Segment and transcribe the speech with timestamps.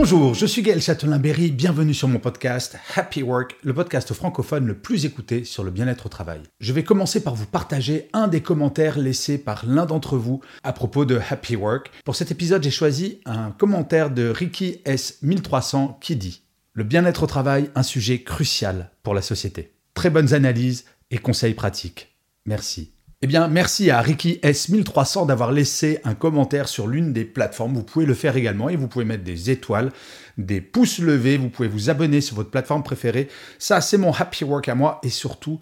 [0.00, 4.78] Bonjour, je suis Gaël Châtelain-Berry, bienvenue sur mon podcast Happy Work, le podcast francophone le
[4.78, 6.40] plus écouté sur le bien-être au travail.
[6.60, 10.72] Je vais commencer par vous partager un des commentaires laissés par l'un d'entre vous à
[10.72, 11.90] propos de Happy Work.
[12.04, 16.42] Pour cet épisode, j'ai choisi un commentaire de Ricky S1300 qui dit
[16.74, 19.72] Le bien-être au travail, un sujet crucial pour la société.
[19.94, 22.14] Très bonnes analyses et conseils pratiques.
[22.46, 22.92] Merci.
[23.20, 27.74] Eh bien, merci à Ricky S1300 d'avoir laissé un commentaire sur l'une des plateformes.
[27.74, 29.90] Vous pouvez le faire également et vous pouvez mettre des étoiles,
[30.36, 33.26] des pouces levés, vous pouvez vous abonner sur votre plateforme préférée.
[33.58, 35.58] Ça, c'est mon happy work à moi et surtout,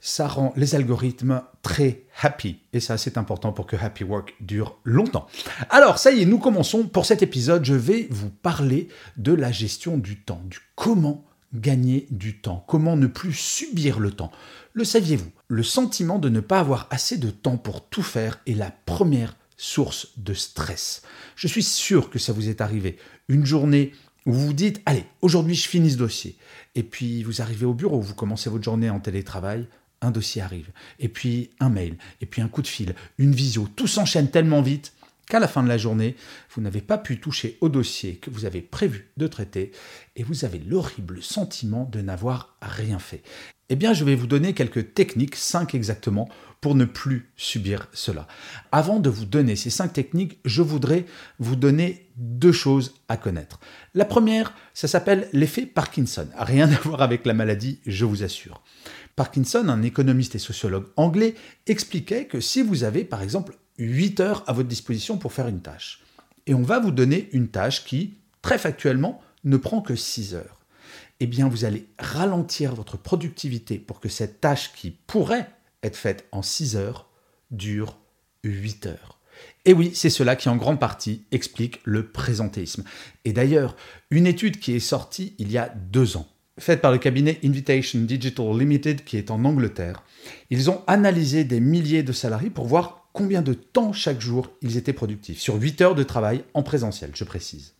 [0.00, 2.60] ça rend les algorithmes très happy.
[2.72, 5.26] Et ça, c'est important pour que happy work dure longtemps.
[5.68, 6.84] Alors, ça y est, nous commençons.
[6.84, 12.06] Pour cet épisode, je vais vous parler de la gestion du temps, du comment gagner
[12.10, 14.32] du temps, comment ne plus subir le temps?
[14.72, 15.30] Le saviez-vous?
[15.48, 19.36] Le sentiment de ne pas avoir assez de temps pour tout faire est la première
[19.56, 21.02] source de stress.
[21.36, 22.98] Je suis sûr que ça vous est arrivé.
[23.28, 23.92] Une journée
[24.26, 26.36] où vous vous dites, allez, aujourd'hui je finis ce dossier.
[26.74, 29.66] Et puis vous arrivez au bureau, vous commencez votre journée en télétravail,
[30.00, 30.70] un dossier arrive.
[30.98, 33.68] Et puis un mail, et puis un coup de fil, une visio.
[33.76, 34.92] Tout s'enchaîne tellement vite
[35.28, 36.16] qu'à la fin de la journée,
[36.54, 39.72] vous n'avez pas pu toucher au dossier que vous avez prévu de traiter
[40.16, 43.22] et vous avez l'horrible sentiment de n'avoir rien fait.
[43.70, 46.28] Eh bien, je vais vous donner quelques techniques, 5 exactement,
[46.60, 48.26] pour ne plus subir cela.
[48.72, 51.06] Avant de vous donner ces 5 techniques, je voudrais
[51.38, 53.60] vous donner deux choses à connaître.
[53.94, 56.28] La première, ça s'appelle l'effet Parkinson.
[56.38, 58.62] Rien à voir avec la maladie, je vous assure.
[59.16, 61.34] Parkinson, un économiste et sociologue anglais,
[61.66, 65.60] expliquait que si vous avez par exemple 8 heures à votre disposition pour faire une
[65.60, 66.02] tâche,
[66.46, 70.64] et on va vous donner une tâche qui, très factuellement, ne prend que 6 heures
[71.20, 75.48] eh bien vous allez ralentir votre productivité pour que cette tâche qui pourrait
[75.82, 77.08] être faite en 6 heures
[77.50, 77.98] dure
[78.42, 79.20] 8 heures.
[79.64, 82.84] Et oui, c'est cela qui en grande partie explique le présentéisme.
[83.24, 83.76] Et d'ailleurs,
[84.10, 88.00] une étude qui est sortie il y a deux ans, faite par le cabinet Invitation
[88.00, 90.02] Digital Limited qui est en Angleterre,
[90.50, 94.76] ils ont analysé des milliers de salariés pour voir combien de temps chaque jour ils
[94.76, 97.74] étaient productifs, sur 8 heures de travail en présentiel, je précise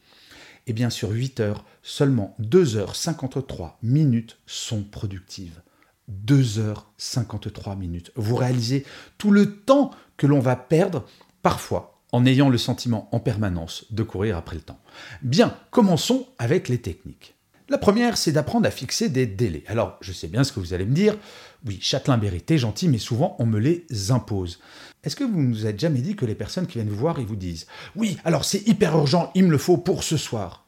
[0.67, 5.61] et bien sur 8 heures, seulement 2 heures 53 minutes sont productives.
[6.09, 8.13] 2 heures 53 minutes.
[8.17, 8.85] Vous réalisez
[9.19, 11.07] tout le temps que l'on va perdre,
[11.43, 14.81] parfois, en ayant le sentiment en permanence de courir après le temps.
[15.23, 17.35] Bien, commençons avec les techniques.
[17.71, 19.65] La première, c'est d'apprendre à fixer des délais.
[19.67, 21.17] Alors, je sais bien ce que vous allez me dire.
[21.67, 24.61] Oui, Châtelain-Berry, t'es gentil, mais souvent on me les impose.
[25.03, 27.19] Est-ce que vous ne vous êtes jamais dit que les personnes qui viennent vous voir,
[27.19, 27.67] ils vous disent
[27.97, 30.67] Oui, alors c'est hyper urgent, il me le faut pour ce soir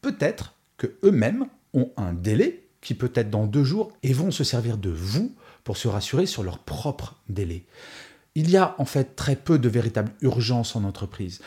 [0.00, 4.44] Peut-être que eux-mêmes ont un délai qui peut être dans deux jours et vont se
[4.44, 5.34] servir de vous
[5.64, 7.64] pour se rassurer sur leur propre délai.
[8.34, 11.40] Il y a en fait très peu de véritable urgence en entreprise.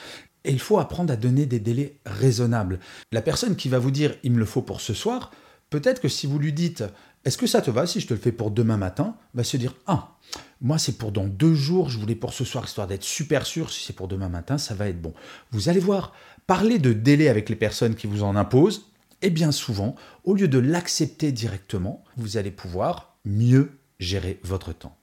[0.44, 2.80] Et il faut apprendre à donner des délais raisonnables.
[3.12, 5.32] La personne qui va vous dire il me le faut pour ce soir,
[5.70, 6.84] peut-être que si vous lui dites
[7.28, 9.58] est-ce que ça te va si je te le fais pour demain matin va se
[9.58, 10.16] dire Ah,
[10.62, 13.70] moi c'est pour dans deux jours, je voulais pour ce soir, histoire d'être super sûr,
[13.70, 15.14] si c'est pour demain matin, ça va être bon.
[15.52, 16.14] Vous allez voir,
[16.48, 20.48] parler de délai avec les personnes qui vous en imposent, et bien souvent, au lieu
[20.48, 24.96] de l'accepter directement, vous allez pouvoir mieux gérer votre temps.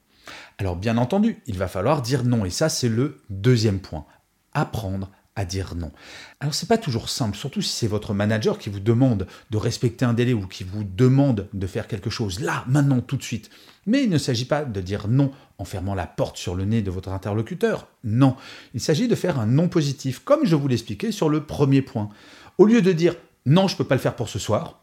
[0.57, 4.07] Alors bien entendu, il va falloir dire non, et ça c'est le deuxième point.
[4.51, 5.11] Apprendre
[5.43, 5.91] dire non.
[6.39, 10.05] Alors c'est pas toujours simple, surtout si c'est votre manager qui vous demande de respecter
[10.05, 13.49] un délai ou qui vous demande de faire quelque chose là, maintenant, tout de suite.
[13.85, 16.81] Mais il ne s'agit pas de dire non en fermant la porte sur le nez
[16.81, 17.87] de votre interlocuteur.
[18.05, 18.37] Non,
[18.73, 22.09] il s'agit de faire un non positif, comme je vous l'expliquais sur le premier point.
[22.57, 23.15] Au lieu de dire
[23.45, 24.79] non, je peux pas le faire pour ce soir,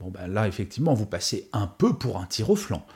[0.00, 2.86] bon ben là effectivement vous passez un peu pour un tir au flanc.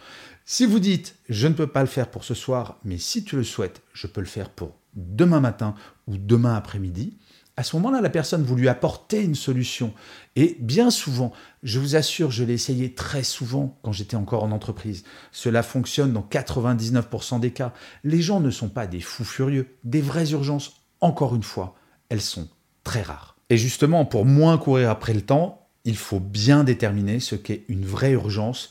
[0.44, 3.36] Si vous dites je ne peux pas le faire pour ce soir, mais si tu
[3.36, 5.75] le souhaites, je peux le faire pour demain matin
[6.06, 7.16] ou demain après-midi,
[7.56, 9.92] à ce moment-là, la personne, vous lui apportez une solution.
[10.34, 11.31] Et bien souvent,
[11.62, 15.04] je vous assure, je l'ai essayé très souvent quand j'étais encore en entreprise.
[15.31, 17.75] Cela fonctionne dans 99% des cas.
[18.02, 19.76] Les gens ne sont pas des fous furieux.
[19.84, 21.75] Des vraies urgences, encore une fois,
[22.08, 22.48] elles sont
[22.82, 23.37] très rares.
[23.50, 27.84] Et justement, pour moins courir après le temps, il faut bien déterminer ce qu'est une
[27.84, 28.70] vraie urgence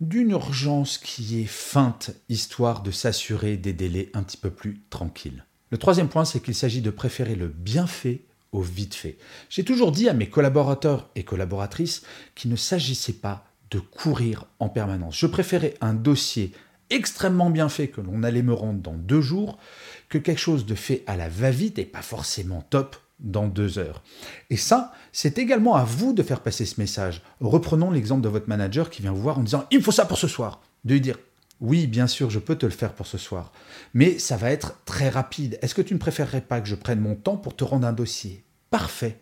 [0.00, 5.44] d'une urgence qui est feinte, histoire de s'assurer des délais un petit peu plus tranquilles.
[5.70, 8.22] Le troisième point, c'est qu'il s'agit de préférer le bien fait
[8.52, 9.16] au vite fait.
[9.48, 12.02] J'ai toujours dit à mes collaborateurs et collaboratrices
[12.34, 15.16] qu'il ne s'agissait pas de courir en permanence.
[15.16, 16.52] Je préférais un dossier
[16.90, 19.58] extrêmement bien fait que l'on allait me rendre dans deux jours
[20.08, 24.02] que quelque chose de fait à la va-vite et pas forcément top dans deux heures.
[24.48, 27.22] Et ça, c'est également à vous de faire passer ce message.
[27.40, 30.06] Reprenons l'exemple de votre manager qui vient vous voir en disant⁇ Il me faut ça
[30.06, 31.16] pour ce soir!⁇ De lui dire⁇
[31.60, 33.52] Oui, bien sûr, je peux te le faire pour ce soir,
[33.92, 35.58] mais ça va être très rapide.
[35.60, 37.92] Est-ce que tu ne préférerais pas que je prenne mon temps pour te rendre un
[37.92, 39.20] dossier Parfait.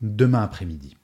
[0.00, 0.96] Demain après-midi?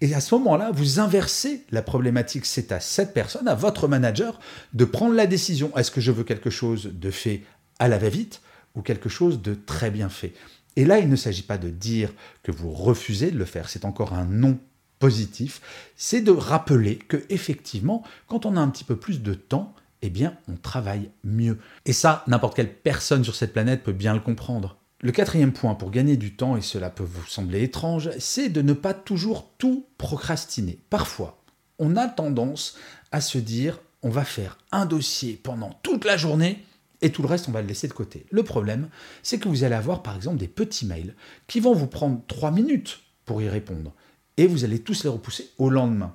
[0.00, 2.46] Et à ce moment-là, vous inversez la problématique.
[2.46, 4.40] C'est à cette personne, à votre manager,
[4.72, 5.76] de prendre la décision.
[5.76, 7.42] Est-ce que je veux quelque chose de fait
[7.78, 8.40] à la va-vite
[8.74, 10.32] ou quelque chose de très bien fait?
[10.76, 12.12] Et là, il ne s'agit pas de dire
[12.42, 13.68] que vous refusez de le faire.
[13.68, 14.58] C'est encore un non
[14.98, 15.60] positif.
[15.96, 19.74] C'est de rappeler que effectivement, quand on a un petit peu plus de temps,
[20.06, 21.58] eh bien, on travaille mieux.
[21.86, 24.76] Et ça, n'importe quelle personne sur cette planète peut bien le comprendre.
[25.00, 28.60] Le quatrième point pour gagner du temps, et cela peut vous sembler étrange, c'est de
[28.60, 30.78] ne pas toujours tout procrastiner.
[30.90, 31.42] Parfois,
[31.78, 32.76] on a tendance
[33.12, 36.62] à se dire on va faire un dossier pendant toute la journée
[37.00, 38.26] et tout le reste on va le laisser de côté.
[38.30, 38.88] Le problème,
[39.22, 41.14] c'est que vous allez avoir par exemple des petits mails
[41.46, 43.94] qui vont vous prendre trois minutes pour y répondre
[44.36, 46.14] et vous allez tous les repousser au lendemain.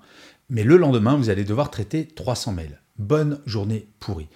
[0.50, 2.80] Mais le lendemain, vous allez devoir traiter 300 mails.
[3.00, 4.28] Bonne journée pourrie.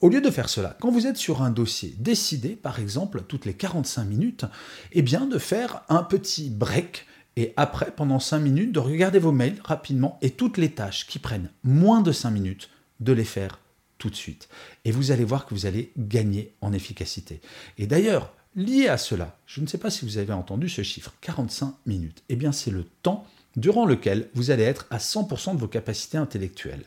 [0.00, 3.44] Au lieu de faire cela, quand vous êtes sur un dossier, décidez par exemple toutes
[3.44, 4.46] les 45 minutes
[4.92, 9.32] eh bien, de faire un petit break et après, pendant 5 minutes, de regarder vos
[9.32, 12.70] mails rapidement et toutes les tâches qui prennent moins de 5 minutes,
[13.00, 13.58] de les faire
[13.98, 14.48] tout de suite.
[14.84, 17.40] Et vous allez voir que vous allez gagner en efficacité.
[17.78, 21.14] Et d'ailleurs, lié à cela, je ne sais pas si vous avez entendu ce chiffre,
[21.22, 23.26] 45 minutes, eh bien c'est le temps
[23.56, 26.84] durant lequel vous allez être à 100% de vos capacités intellectuelles.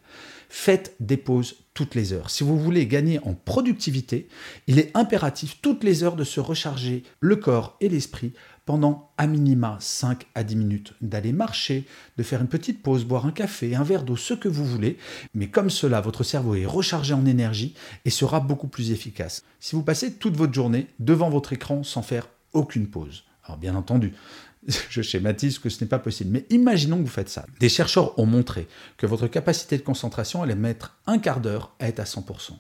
[0.50, 2.29] Faites des pauses toutes les heures.
[2.29, 4.27] Si vous voulez gagner en productivité,
[4.67, 8.31] il est impératif toutes les heures de se recharger le corps et l'esprit
[8.65, 11.85] pendant à minima 5 à 10 minutes, d'aller marcher,
[12.17, 14.97] de faire une petite pause, boire un café, un verre d'eau, ce que vous voulez,
[15.33, 17.75] mais comme cela, votre cerveau est rechargé en énergie
[18.06, 19.44] et sera beaucoup plus efficace.
[19.59, 23.75] Si vous passez toute votre journée devant votre écran sans faire aucune pause, alors bien
[23.75, 24.13] entendu,
[24.89, 26.31] je schématise que ce n'est pas possible.
[26.31, 27.45] Mais imaginons que vous faites ça.
[27.59, 31.88] Des chercheurs ont montré que votre capacité de concentration allait mettre un quart d'heure à
[31.88, 32.51] être à 100%.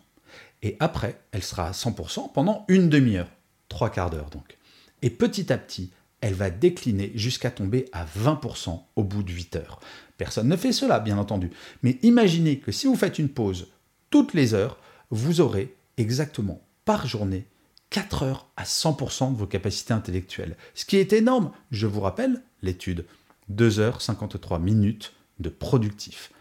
[0.61, 3.29] Et après, elle sera à 100% pendant une demi-heure.
[3.69, 4.57] Trois quarts d'heure donc.
[5.01, 5.91] Et petit à petit,
[6.21, 9.79] elle va décliner jusqu'à tomber à 20% au bout de 8 heures.
[10.17, 11.51] Personne ne fait cela, bien entendu.
[11.83, 13.67] Mais imaginez que si vous faites une pause
[14.09, 14.79] toutes les heures,
[15.11, 17.45] vous aurez exactement par journée
[17.89, 20.57] 4 heures à 100% de vos capacités intellectuelles.
[20.73, 21.51] Ce qui est énorme.
[21.71, 23.05] Je vous rappelle l'étude.
[23.49, 26.31] 2 heures 53 minutes de productif.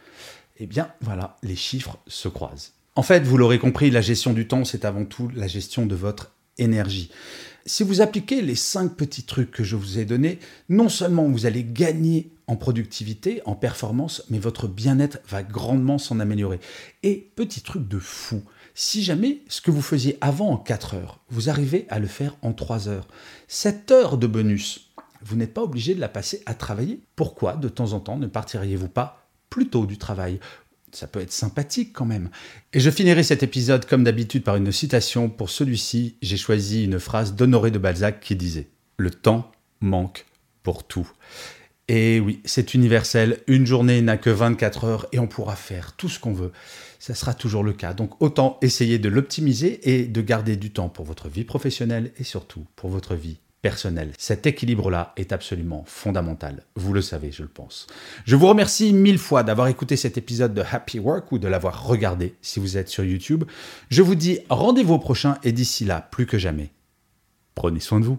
[0.58, 2.72] Eh bien, voilà, les chiffres se croisent.
[2.96, 5.96] En fait, vous l'aurez compris, la gestion du temps, c'est avant tout la gestion de
[5.96, 7.10] votre énergie.
[7.66, 10.38] Si vous appliquez les 5 petits trucs que je vous ai donnés,
[10.68, 16.20] non seulement vous allez gagner en productivité, en performance, mais votre bien-être va grandement s'en
[16.20, 16.60] améliorer.
[17.02, 18.42] Et petit truc de fou,
[18.74, 22.36] si jamais ce que vous faisiez avant en 4 heures, vous arrivez à le faire
[22.42, 23.06] en 3 heures,
[23.46, 24.90] cette heure de bonus,
[25.22, 27.00] vous n'êtes pas obligé de la passer à travailler.
[27.16, 30.38] Pourquoi de temps en temps ne partiriez-vous pas plus tôt du travail?
[30.92, 32.30] Ça peut être sympathique quand même.
[32.72, 35.28] Et je finirai cet épisode comme d'habitude par une citation.
[35.28, 38.60] Pour celui-ci, j'ai choisi une phrase d'Honoré de Balzac qui disait⁇
[38.96, 40.26] Le temps manque
[40.62, 41.02] pour tout⁇
[41.88, 46.08] Et oui, c'est universel, une journée n'a que 24 heures et on pourra faire tout
[46.08, 46.52] ce qu'on veut
[47.04, 47.92] ça sera toujours le cas.
[47.92, 52.24] Donc autant essayer de l'optimiser et de garder du temps pour votre vie professionnelle et
[52.24, 54.12] surtout pour votre vie personnelle.
[54.16, 56.64] Cet équilibre-là est absolument fondamental.
[56.76, 57.88] Vous le savez, je le pense.
[58.24, 61.86] Je vous remercie mille fois d'avoir écouté cet épisode de Happy Work ou de l'avoir
[61.86, 63.44] regardé si vous êtes sur YouTube.
[63.90, 66.70] Je vous dis rendez-vous au prochain et d'ici là, plus que jamais,
[67.54, 68.18] prenez soin de vous.